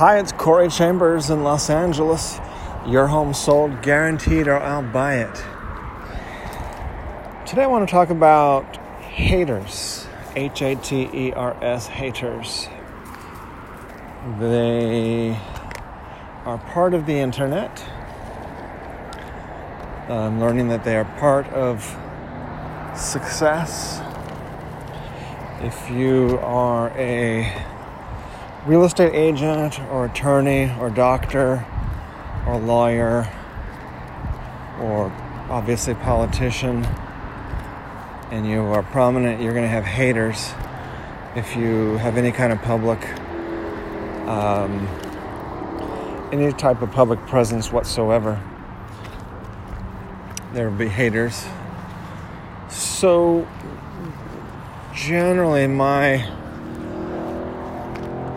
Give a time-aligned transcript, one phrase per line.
[0.00, 2.40] Hi, it's Corey Chambers in Los Angeles.
[2.86, 5.34] Your home sold, guaranteed, or I'll buy it.
[7.46, 10.06] Today I want to talk about haters.
[10.34, 12.66] H A T E R S, haters.
[14.38, 15.38] They
[16.46, 17.84] are part of the internet.
[20.08, 21.84] I'm learning that they are part of
[22.96, 24.00] success.
[25.60, 27.52] If you are a
[28.66, 31.64] real estate agent or attorney or doctor
[32.46, 33.26] or lawyer
[34.80, 35.10] or
[35.48, 36.84] obviously politician
[38.30, 40.52] and you are prominent, you're going to have haters.
[41.34, 43.02] If you have any kind of public,
[44.28, 44.86] um,
[46.32, 48.40] any type of public presence whatsoever,
[50.52, 51.44] there will be haters.
[52.68, 53.48] So,
[54.94, 56.28] generally, my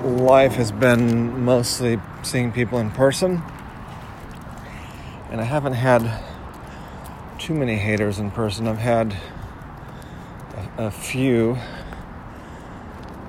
[0.04, 3.42] life has been mostly seeing people in person.
[5.32, 6.22] And I haven't had
[7.40, 8.68] too many haters in person.
[8.68, 9.16] I've had
[10.78, 11.58] a, a few.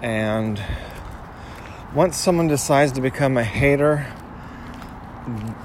[0.03, 0.63] And
[1.95, 4.13] once someone decides to become a hater,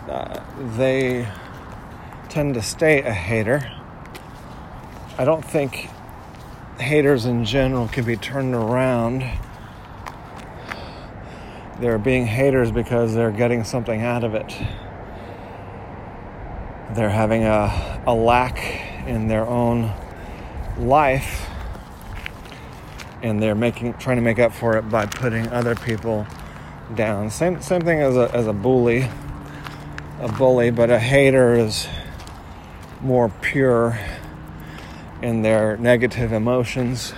[0.07, 0.43] uh,
[0.77, 1.27] they
[2.29, 3.69] tend to stay a hater.
[5.17, 5.89] I don't think
[6.79, 9.23] haters in general can be turned around
[11.79, 14.55] they're being haters because they're getting something out of it.
[16.95, 18.59] They're having a, a lack
[19.07, 19.93] in their own
[20.77, 21.49] life
[23.21, 26.25] and they're making trying to make up for it by putting other people
[26.95, 27.29] down.
[27.29, 29.09] Same same thing as a as a bully.
[30.21, 31.87] A bully, but a hater is
[33.01, 33.97] more pure
[35.21, 37.13] in their negative emotions.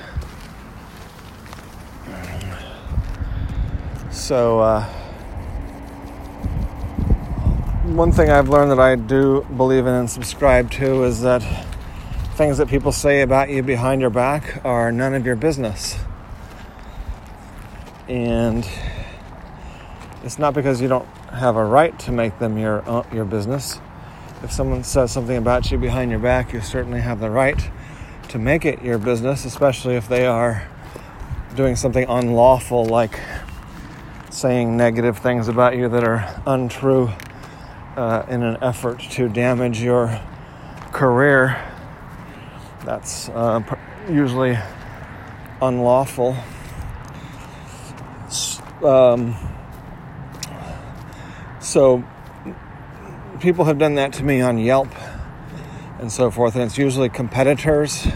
[4.32, 4.86] So, uh,
[7.84, 11.42] one thing I've learned that I do believe in and subscribe to is that
[12.36, 15.98] things that people say about you behind your back are none of your business.
[18.08, 18.66] And
[20.24, 23.82] it's not because you don't have a right to make them your uh, your business.
[24.44, 27.70] If someone says something about you behind your back, you certainly have the right
[28.30, 30.70] to make it your business, especially if they are
[31.54, 33.20] doing something unlawful like
[34.32, 37.12] saying negative things about you that are untrue
[37.98, 40.20] uh, in an effort to damage your
[40.94, 41.62] career.
[42.86, 43.62] That's uh,
[44.10, 44.58] usually
[45.62, 46.38] unlawful.
[48.82, 49.36] Um,
[51.60, 52.04] so,
[53.42, 54.90] people have done that to me on Yelp
[56.00, 58.08] and so forth, and it's usually competitors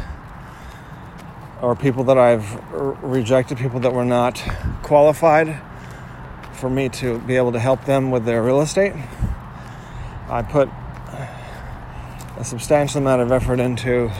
[1.61, 2.55] or people that I've
[3.03, 4.41] rejected, people that were not
[4.81, 5.61] qualified
[6.65, 8.91] for me to be able to help them with their real estate.
[10.27, 10.67] I put
[12.37, 14.11] a substantial amount of effort into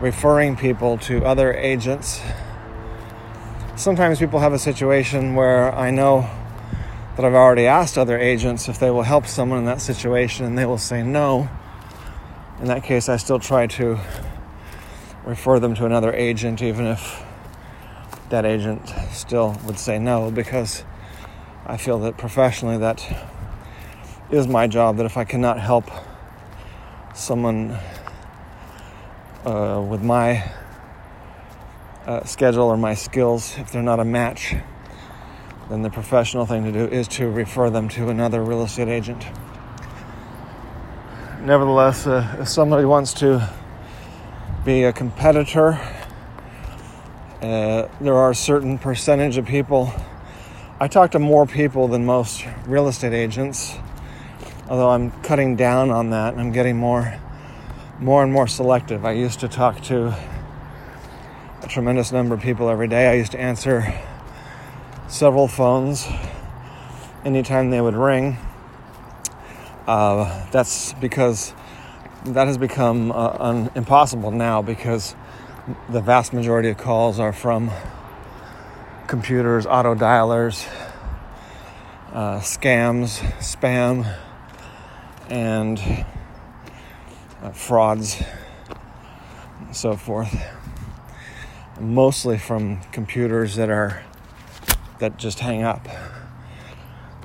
[0.00, 2.20] referring people to other agents.
[3.76, 6.28] Sometimes people have a situation where I know
[7.14, 10.58] that I've already asked other agents if they will help someone in that situation and
[10.58, 11.48] they will say no.
[12.58, 13.96] In that case, I still try to
[15.24, 17.24] refer them to another agent, even if
[18.30, 20.82] that agent still would say no, because
[21.70, 23.04] I feel that professionally that
[24.30, 24.96] is my job.
[24.96, 25.90] That if I cannot help
[27.14, 27.78] someone
[29.44, 30.50] uh, with my
[32.06, 34.54] uh, schedule or my skills, if they're not a match,
[35.68, 39.26] then the professional thing to do is to refer them to another real estate agent.
[41.42, 43.46] Nevertheless, uh, if somebody wants to
[44.64, 45.78] be a competitor,
[47.42, 49.92] uh, there are a certain percentage of people
[50.80, 53.74] I talk to more people than most real estate agents,
[54.68, 57.18] although I'm cutting down on that and I'm getting more
[57.98, 59.04] more and more selective.
[59.04, 60.16] I used to talk to
[61.62, 63.08] a tremendous number of people every day.
[63.08, 63.92] I used to answer
[65.08, 66.06] several phones
[67.24, 68.36] anytime they would ring.
[69.88, 71.54] Uh, that's because
[72.24, 75.16] that has become uh, un- impossible now because
[75.88, 77.72] the vast majority of calls are from
[79.08, 80.68] computers, auto dialers,
[82.12, 84.14] uh, scams, spam,
[85.30, 86.04] and
[87.42, 88.22] uh, frauds,
[89.60, 90.36] and so forth.
[91.80, 94.04] Mostly from computers that are
[94.98, 95.88] that just hang up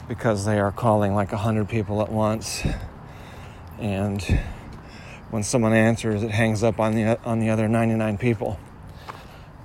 [0.07, 2.63] because they are calling like a hundred people at once,
[3.77, 4.21] and
[5.31, 8.57] when someone answers, it hangs up on the on the other 99 people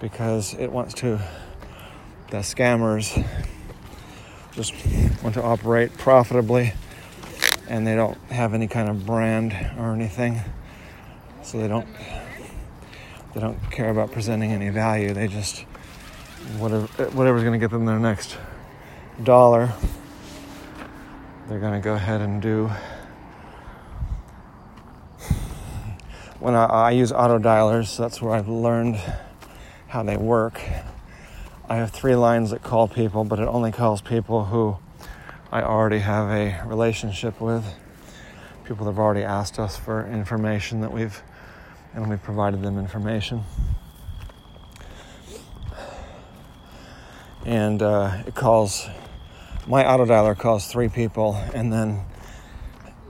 [0.01, 1.21] because it wants to
[2.31, 3.27] the scammers
[4.53, 4.75] just
[5.23, 6.73] want to operate profitably
[7.69, 10.41] and they don't have any kind of brand or anything.
[11.43, 11.87] So they don't
[13.35, 15.15] they don't care about presenting any value.
[15.15, 15.61] They just
[16.59, 18.37] whatever whatever's going to get them their next
[19.23, 19.73] dollar,
[21.49, 22.71] they're going to go ahead and do.
[26.41, 29.01] When I, I use auto dialers, that's where I've learned
[29.89, 30.61] how they work.
[31.71, 34.79] I have three lines that call people, but it only calls people who
[35.53, 37.63] I already have a relationship with.
[38.65, 41.23] People that have already asked us for information that we've,
[41.93, 43.45] and we've provided them information.
[47.45, 48.89] And uh, it calls,
[49.67, 52.01] my auto dialer calls three people, and then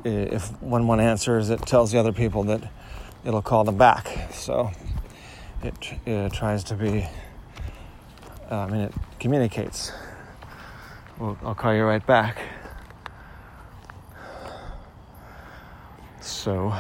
[0.02, 2.68] if when one answers, it tells the other people that
[3.24, 4.32] it'll call them back.
[4.32, 4.72] So
[5.62, 5.74] it,
[6.04, 7.06] it tries to be,
[8.50, 9.92] I mean, it communicates.
[11.18, 12.38] Well, I'll call you right back.
[16.20, 16.72] So,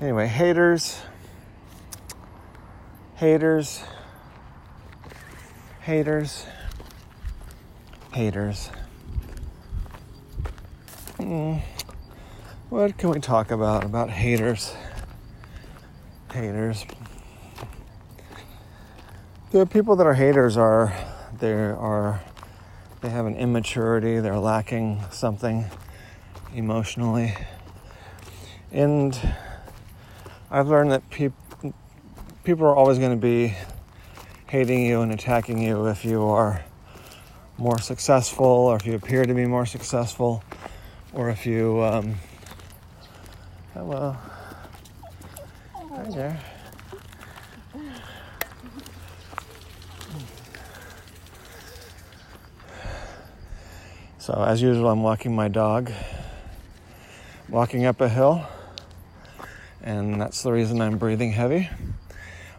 [0.00, 1.00] anyway, haters,
[3.16, 3.82] haters,
[5.80, 6.46] haters,
[8.12, 8.70] haters.
[11.18, 11.62] Mm.
[12.68, 14.74] What can we talk about about haters?
[16.32, 16.84] Haters.
[19.52, 20.96] The people that are haters are
[21.38, 22.22] there are
[23.02, 25.66] they have an immaturity, they're lacking something
[26.54, 27.36] emotionally.
[28.70, 29.14] And
[30.50, 31.34] I've learned that peop-
[32.44, 33.54] people are always going to be
[34.46, 36.64] hating you and attacking you if you are
[37.58, 40.42] more successful or if you appear to be more successful
[41.12, 42.14] or if you um,
[43.74, 44.16] hello
[45.74, 46.40] hi there
[54.18, 55.90] So, as usual, I'm walking my dog,
[57.48, 58.46] walking up a hill,
[59.82, 61.68] and that's the reason I'm breathing heavy.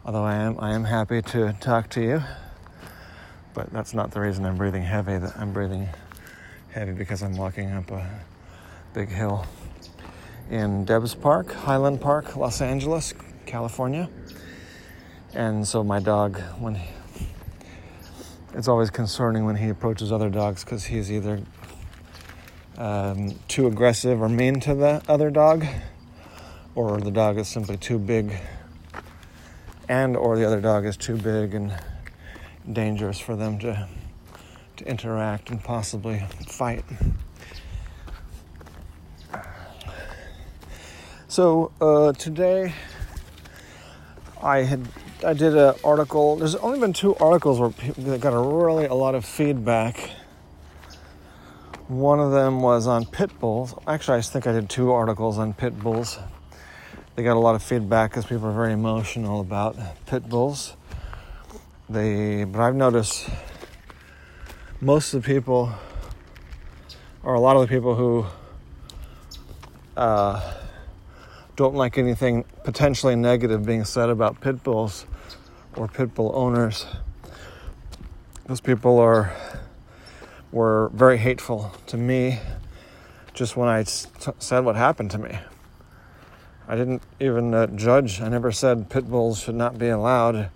[0.05, 2.21] Although I am, I am happy to talk to you,
[3.53, 5.17] but that's not the reason I'm breathing heavy.
[5.17, 5.87] That I'm breathing
[6.71, 8.05] heavy because I'm walking up a
[8.93, 9.45] big hill
[10.49, 13.13] in Debs Park, Highland Park, Los Angeles,
[13.45, 14.09] California.
[15.33, 16.92] And so my dog, when he,
[18.53, 21.41] it's always concerning when he approaches other dogs because he's either
[22.77, 25.65] um, too aggressive or mean to the other dog,
[26.75, 28.35] or the dog is simply too big,
[29.89, 31.73] and or the other dog is too big and
[32.71, 33.87] dangerous for them to
[34.77, 36.83] to interact and possibly fight.
[41.27, 42.73] So uh, today,
[44.41, 44.87] I had
[45.23, 46.35] I did an article.
[46.35, 50.11] There's only been two articles where people that got a really a lot of feedback.
[51.87, 53.73] One of them was on pit bulls.
[53.87, 56.19] Actually, I think I did two articles on pit bulls.
[57.15, 60.75] They got a lot of feedback because people are very emotional about pit bulls.
[61.89, 63.29] They, but I've noticed
[64.81, 65.71] most of the people,
[67.23, 68.25] or a lot of the people who
[69.95, 70.53] uh,
[71.55, 75.05] don't like anything potentially negative being said about pit bulls
[75.75, 76.85] or pit bull owners.
[78.45, 79.35] Those people are
[80.51, 82.39] were very hateful to me
[83.33, 85.39] just when I said what happened to me.
[86.67, 88.21] I didn't even uh, judge.
[88.21, 90.49] I never said pit bulls should not be allowed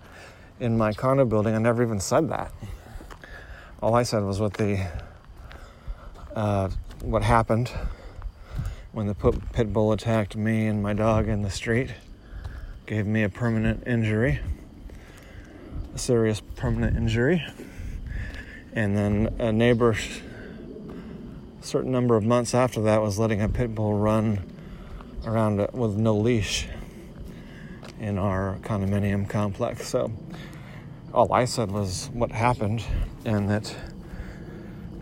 [0.60, 1.54] in my condo building.
[1.54, 2.52] I never even said that.
[3.82, 4.86] All I said was what the
[6.34, 6.68] uh,
[7.02, 7.70] what happened
[8.92, 9.14] when the
[9.52, 11.94] pit bull attacked me and my dog in the street,
[12.86, 14.40] gave me a permanent injury
[15.98, 17.44] serious permanent injury.
[18.72, 23.74] And then a neighbor, a certain number of months after that, was letting a pit
[23.74, 24.40] bull run
[25.24, 26.68] around with no leash
[28.00, 29.88] in our condominium complex.
[29.88, 30.12] So
[31.12, 32.84] all I said was what happened
[33.24, 33.74] and that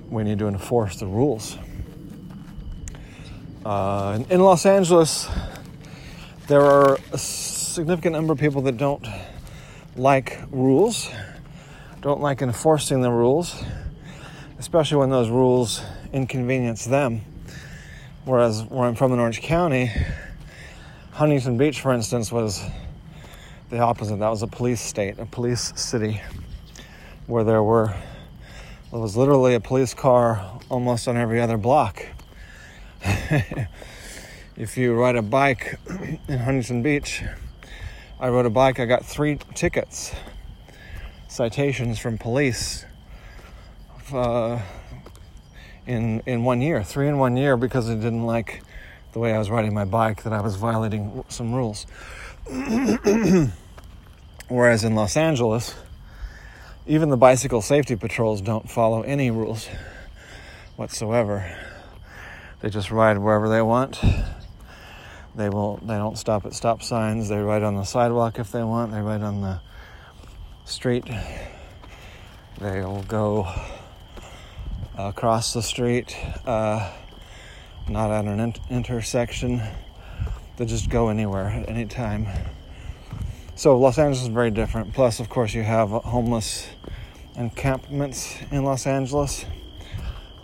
[0.09, 1.59] we need to enforce the rules.
[3.65, 5.29] Uh, in Los Angeles,
[6.47, 9.05] there are a significant number of people that don't
[9.97, 11.11] like rules,
[12.03, 13.65] don't like enforcing the rules,
[14.59, 17.23] especially when those rules inconvenience them.
[18.25, 19.91] Whereas where I'm from in Orange County,
[21.13, 22.63] Huntington Beach, for instance, was
[23.71, 24.19] the opposite.
[24.19, 26.21] That was a police state, a police city,
[27.27, 27.95] where there were
[28.91, 32.05] there was literally a police car almost on every other block.
[34.57, 35.79] if you ride a bike
[36.29, 37.23] in Huntington Beach,
[38.19, 40.15] I rode a bike, I got three tickets,
[41.29, 42.87] citations from police
[44.11, 44.59] uh,
[45.87, 48.63] in in one year, three in one year, because I didn't like
[49.13, 51.87] the way I was riding my bike, that I was violating some rules.
[54.49, 55.75] Whereas in Los Angeles,
[56.87, 59.69] even the bicycle safety patrols don't follow any rules
[60.77, 61.55] whatsoever.
[62.61, 64.01] They just ride wherever they want.
[65.37, 67.29] They will they don't stop at stop signs.
[67.29, 68.93] They ride on the sidewalk if they want.
[68.93, 69.61] They ride on the
[70.65, 71.05] street.
[72.59, 73.47] They'll go
[74.97, 76.17] across the street,
[76.47, 76.91] uh,
[77.87, 79.61] not at an in- intersection.
[80.57, 82.27] They just go anywhere at any time.
[83.57, 84.95] So Los Angeles is very different.
[84.95, 86.67] Plus, of course, you have homeless
[87.37, 89.45] encampments in Los Angeles.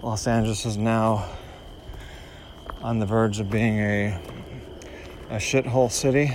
[0.03, 1.31] Los Angeles is now
[2.83, 4.21] on the verge of being a
[5.33, 6.31] a shithole city.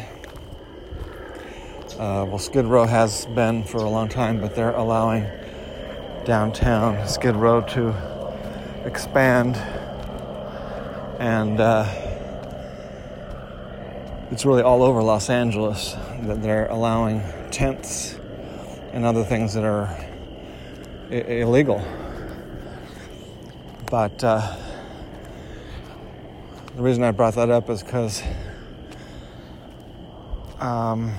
[1.99, 5.23] Uh, well, Skid Row has been for a long time, but they're allowing
[6.25, 7.93] downtown Skid Row to
[8.85, 9.55] expand,
[11.19, 11.85] and uh,
[14.31, 18.15] it's really all over Los Angeles that they're allowing tents
[18.93, 19.95] and other things that are
[21.11, 21.85] I- illegal.
[23.91, 24.55] But uh,
[26.75, 28.23] the reason I brought that up is because
[30.59, 31.13] um,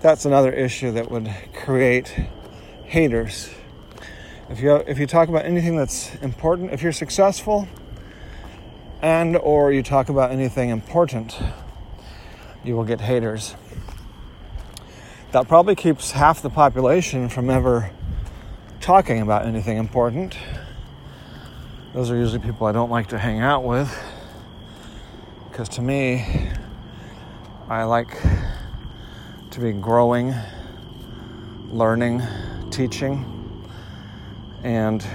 [0.00, 2.08] that's another issue that would create
[2.84, 3.50] haters.
[4.48, 7.68] If you if you talk about anything that's important, if you're successful,
[9.02, 11.38] and or you talk about anything important,
[12.64, 13.54] you will get haters.
[15.32, 17.90] That probably keeps half the population from ever
[18.80, 20.38] talking about anything important.
[21.92, 23.94] Those are usually people I don't like to hang out with
[25.58, 26.47] because to me,
[27.70, 28.16] I like
[29.50, 30.34] to be growing,
[31.70, 32.22] learning,
[32.70, 33.26] teaching,
[34.62, 35.06] and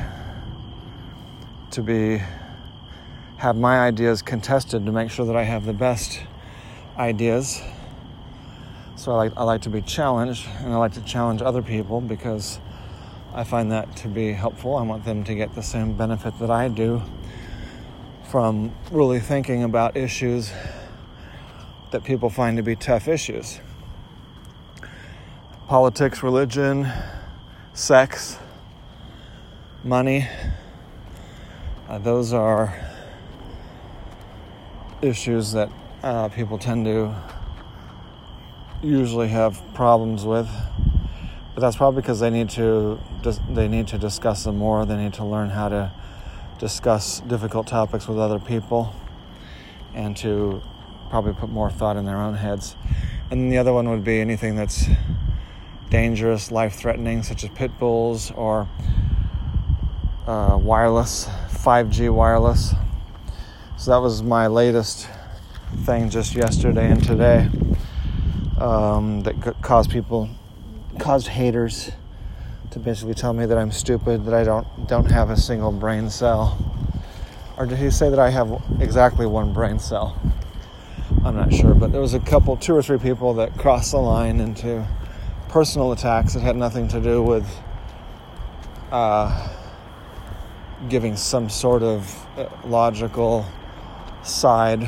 [1.72, 2.22] to be
[3.38, 6.22] have my ideas contested to make sure that I have the best
[6.96, 7.60] ideas.
[8.98, 12.02] So I like I like to be challenged and I like to challenge other people
[12.02, 12.60] because
[13.34, 14.76] I find that to be helpful.
[14.76, 17.02] I want them to get the same benefit that I do
[18.30, 20.54] from really thinking about issues
[21.94, 23.62] that people find to be tough issues
[25.68, 26.92] politics, religion,
[27.74, 28.38] sex,
[29.84, 30.28] money.
[31.88, 32.74] Uh, those are
[35.02, 35.70] issues that
[36.02, 37.16] uh, people tend to
[38.82, 40.50] usually have problems with.
[41.54, 43.00] But that's probably because they need to
[43.50, 44.86] they need to discuss them more.
[44.86, 45.92] They need to learn how to
[46.58, 48.94] discuss difficult topics with other people
[49.94, 50.62] and to
[51.14, 52.76] probably put more thought in their own heads.
[53.30, 54.88] And then the other one would be anything that's
[55.92, 58.68] dangerous, life threatening, such as pit bulls or
[60.26, 62.74] uh, wireless, 5G wireless.
[63.78, 65.08] So that was my latest
[65.86, 67.48] thing just yesterday and today
[68.60, 70.32] um, that caused people,
[70.98, 71.92] caused haters
[72.72, 76.10] to basically tell me that I'm stupid, that I don't don't have a single brain
[76.10, 76.58] cell.
[77.56, 80.20] Or did he say that I have exactly one brain cell?
[81.26, 83.98] I'm not sure, but there was a couple, two or three people that crossed the
[83.98, 84.86] line into
[85.48, 87.50] personal attacks that had nothing to do with
[88.92, 89.50] uh,
[90.90, 93.46] giving some sort of uh, logical
[94.22, 94.86] side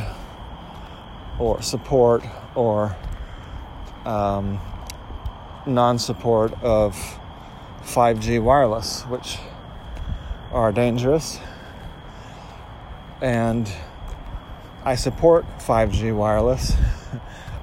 [1.40, 2.22] or support
[2.54, 2.94] or
[4.04, 4.60] um,
[5.66, 6.98] non support of
[7.84, 9.38] 5G wireless, which
[10.52, 11.40] are dangerous.
[13.22, 13.72] And
[14.86, 16.74] I support 5G wireless.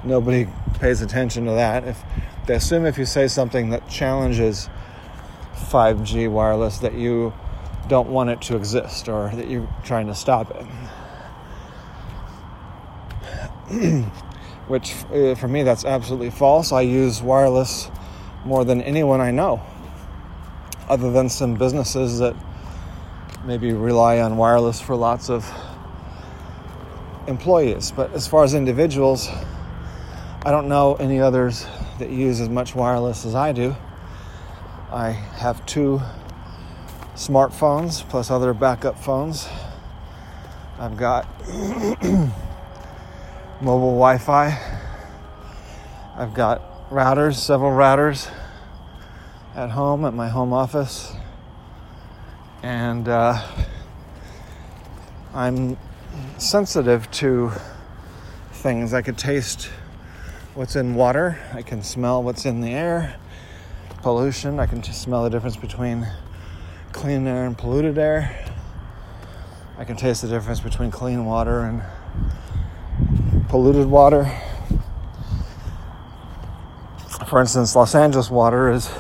[0.05, 0.49] Nobody
[0.81, 1.85] pays attention to that.
[1.87, 2.02] If
[2.47, 4.69] they assume if you say something that challenges
[5.55, 7.33] 5G wireless that you
[7.87, 10.67] don't want it to exist or that you're trying to stop it.
[14.67, 16.73] Which uh, for me that's absolutely false.
[16.73, 17.88] I use wireless
[18.45, 19.62] more than anyone I know
[20.88, 22.35] other than some businesses that
[23.45, 25.49] maybe rely on wireless for lots of
[27.26, 27.93] employees.
[27.93, 29.29] But as far as individuals,
[30.45, 31.67] I don't know any others
[31.99, 33.76] that use as much wireless as I do.
[34.91, 36.00] I have two
[37.14, 39.49] smartphones plus other backup phones.
[40.79, 41.26] I've got
[43.61, 44.59] mobile Wi Fi.
[46.17, 48.31] I've got routers, several routers
[49.55, 51.14] at home at my home office,
[52.62, 53.41] and uh,
[55.35, 55.76] I'm
[56.38, 57.52] sensitive to
[58.52, 58.95] things.
[58.95, 59.71] I could taste
[60.54, 63.16] what's in water, I can smell what's in the air,
[64.02, 66.07] pollution, I can smell the difference between
[66.92, 68.47] clean air and polluted air.
[69.78, 71.83] I can taste the difference between clean water and
[73.49, 74.31] polluted water.
[77.26, 78.90] For instance, Los Angeles water is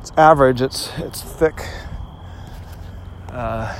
[0.00, 1.66] it's average, it's it's thick.
[3.30, 3.74] Uh,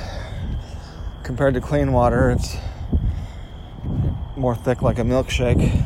[1.29, 2.57] compared to clean water, it's
[4.35, 5.85] more thick like a milkshake.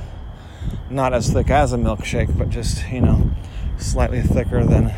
[0.89, 3.29] Not as thick as a milkshake, but just, you know,
[3.77, 4.93] slightly thicker than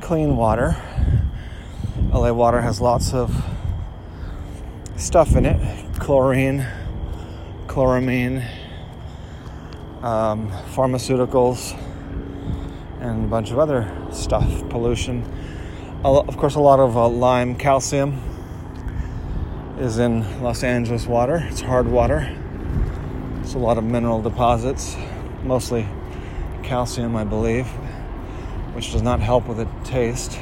[0.00, 0.74] clean water.
[2.12, 3.40] LA water has lots of
[4.96, 6.66] stuff in it chlorine,
[7.68, 8.44] chloramine,
[10.02, 11.80] um, pharmaceuticals,
[13.00, 15.22] and a bunch of other stuff, pollution.
[16.04, 18.35] Of course, a lot of uh, lime calcium
[19.78, 21.46] is in Los Angeles water.
[21.50, 22.34] It's hard water.
[23.40, 24.96] It's a lot of mineral deposits,
[25.42, 25.86] mostly
[26.62, 27.66] calcium, I believe,
[28.74, 30.38] which does not help with the taste.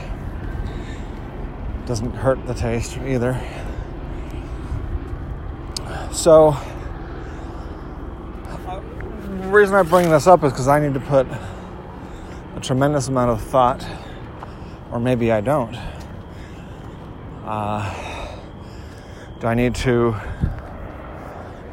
[1.87, 3.41] Doesn't hurt the taste either.
[6.13, 6.57] So,
[8.69, 11.27] the reason I bring this up is because I need to put
[12.55, 13.85] a tremendous amount of thought,
[14.93, 15.77] or maybe I don't.
[17.45, 18.04] Uh,
[19.45, 20.19] do I need to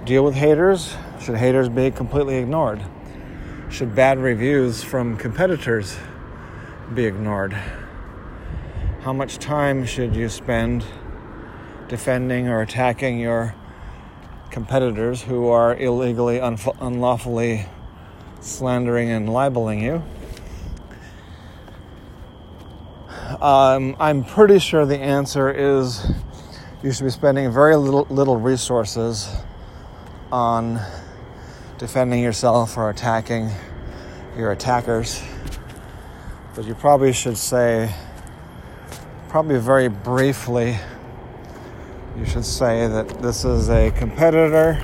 [0.04, 0.94] deal with haters?
[1.22, 2.82] Should haters be completely ignored?
[3.70, 5.96] Should bad reviews from competitors
[6.94, 7.54] be ignored?
[9.04, 10.84] How much time should you spend
[11.88, 13.56] defending or attacking your
[14.50, 17.68] competitors who are illegally, unf- unlawfully
[18.42, 20.04] slandering and libeling you.
[23.42, 26.06] Um, I'm pretty sure the answer is
[26.84, 29.30] you should be spending very little, little resources
[30.32, 30.80] on
[31.78, 33.52] defending yourself or attacking
[34.36, 35.22] your attackers.
[36.56, 37.94] But you probably should say,
[39.30, 40.80] probably very briefly,
[42.18, 44.84] you should say that this is a competitor.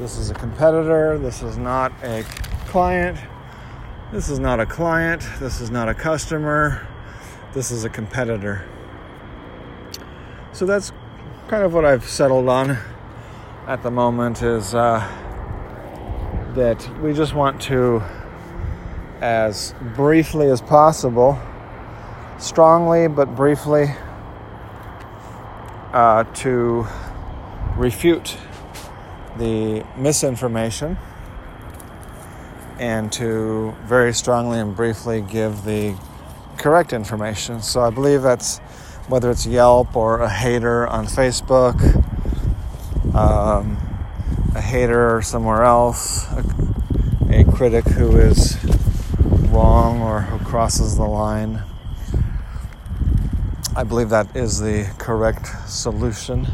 [0.00, 1.18] This is a competitor.
[1.18, 2.24] This is not a
[2.66, 3.16] client.
[4.10, 5.22] This is not a client.
[5.38, 6.84] This is not a customer.
[7.52, 8.64] This is a competitor.
[10.54, 10.92] So that's
[11.48, 12.78] kind of what I've settled on
[13.66, 15.00] at the moment is uh,
[16.54, 18.00] that we just want to,
[19.20, 21.36] as briefly as possible,
[22.38, 23.86] strongly but briefly,
[25.92, 26.86] uh, to
[27.76, 28.36] refute
[29.38, 30.96] the misinformation
[32.78, 35.98] and to very strongly and briefly give the
[36.58, 37.60] correct information.
[37.60, 38.60] So I believe that's
[39.08, 41.76] whether it's Yelp or a hater on Facebook,
[43.14, 43.76] um,
[44.54, 46.44] a hater somewhere else, a,
[47.30, 48.56] a critic who is
[49.50, 51.62] wrong or who crosses the line.
[53.76, 56.46] I believe that is the correct solution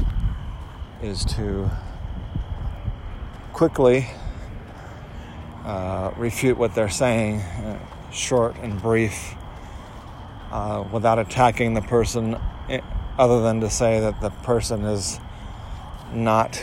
[1.02, 1.70] is to
[3.52, 4.08] quickly
[5.64, 7.78] uh, refute what they're saying, uh,
[8.10, 9.34] short and brief,
[10.50, 12.36] uh, without attacking the person,
[12.68, 12.80] eh,
[13.18, 15.20] other than to say that the person is
[16.12, 16.62] not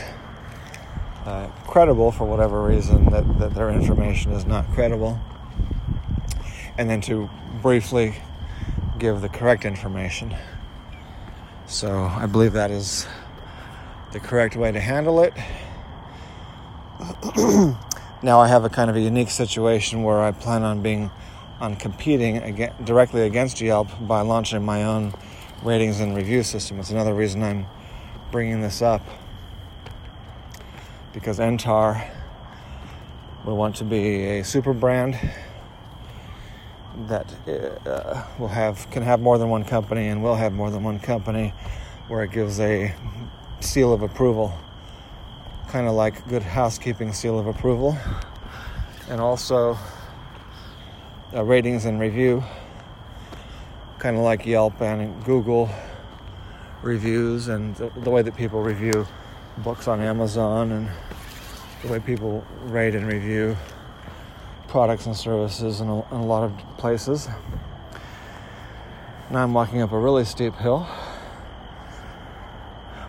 [1.24, 5.18] uh, credible for whatever reason, that, that their information is not credible,
[6.76, 7.28] and then to
[7.62, 8.14] briefly
[8.98, 10.34] give the correct information.
[11.66, 13.06] So I believe that is
[14.12, 15.34] the correct way to handle it.
[18.22, 21.10] now I have a kind of a unique situation where I plan on being
[21.60, 25.12] on competing directly against Yelp by launching my own
[25.62, 26.78] ratings and review system.
[26.78, 27.66] It's another reason I'm
[28.30, 29.02] bringing this up
[31.12, 32.08] because Entar
[33.44, 35.18] will want to be a super brand
[37.06, 37.32] that
[37.86, 40.98] uh, will have can have more than one company and will have more than one
[40.98, 41.54] company
[42.08, 42.94] where it gives a
[43.60, 44.52] seal of approval
[45.68, 47.96] kind of like good housekeeping seal of approval
[49.08, 49.76] and also
[51.34, 52.42] uh, ratings and review
[53.98, 55.68] kind of like Yelp and Google
[56.82, 59.06] reviews and the, the way that people review
[59.58, 60.88] books on Amazon and
[61.82, 63.56] the way people rate and review
[64.68, 67.28] products and services in a, in a lot of places.
[69.30, 70.86] Now I'm walking up a really steep hill.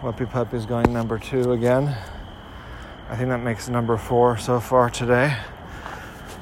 [0.02, 1.96] Whoopie Puppy's going number two again.
[3.10, 5.38] I think that makes number four so far today.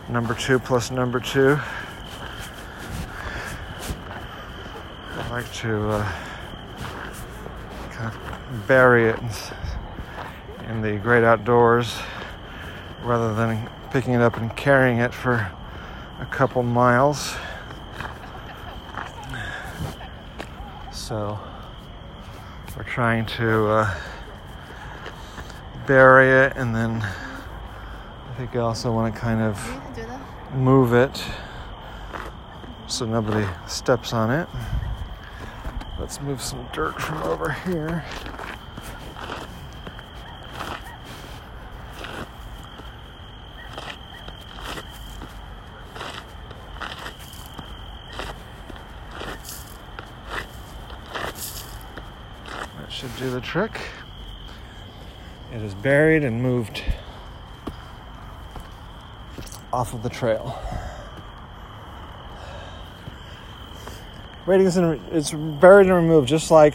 [0.10, 1.60] Number two plus number two.
[5.12, 6.12] I like to uh,
[7.92, 9.20] kind of bury it
[10.70, 11.98] in the great outdoors
[13.04, 15.52] rather than picking it up and carrying it for
[16.22, 17.36] a couple miles.
[20.92, 21.38] So
[22.78, 23.96] We're trying to uh,
[25.88, 29.58] bury it, and then I think I also want to kind of
[30.54, 31.24] move it
[32.88, 34.48] so nobody steps on it.
[36.00, 38.06] Let's move some dirt from over here.
[52.78, 53.80] That should do the trick.
[55.52, 56.84] It is buried and moved
[59.78, 60.60] off of the trail.
[64.48, 66.74] ratings and it's buried and removed just like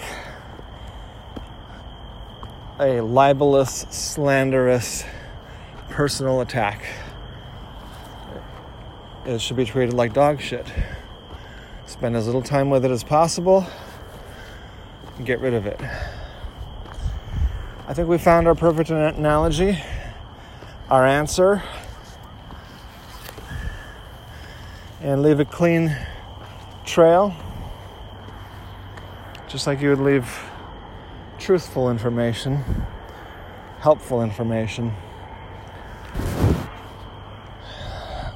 [2.78, 5.02] a libelous, slanderous
[5.88, 6.84] personal attack.
[9.24, 10.66] It should be treated like dog shit.
[11.86, 13.66] Spend as little time with it as possible
[15.16, 15.80] and get rid of it.
[17.88, 19.82] I think we found our perfect analogy,
[20.88, 21.64] our answer,
[25.02, 25.96] and leave a clean
[26.84, 27.34] trail
[29.48, 30.40] just like you would leave
[31.38, 32.64] truthful information,
[33.80, 34.94] helpful information.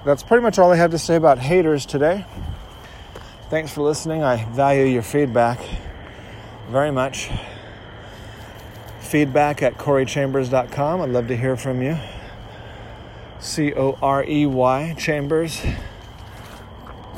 [0.04, 2.26] That's pretty much all I have to say about haters today.
[3.48, 4.22] Thanks for listening.
[4.22, 5.58] I value your feedback
[6.68, 7.30] very much.
[9.00, 11.00] Feedback at coreychambers.com.
[11.00, 11.96] I'd love to hear from you.
[13.38, 15.64] C O R E Y Chambers.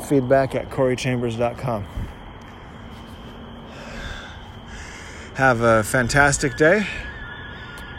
[0.09, 1.85] Feedback at coreychambers.com.
[5.35, 6.87] Have a fantastic day.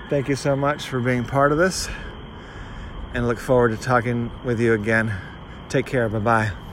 [0.09, 1.89] Thank you so much for being part of this
[3.15, 5.15] and look forward to talking with you again.
[5.69, 6.09] Take care.
[6.09, 6.70] Bye bye.